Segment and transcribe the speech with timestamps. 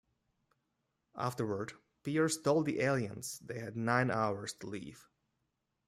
[1.15, 5.07] Afterward, Pierce told the aliens they had nine hours to leave.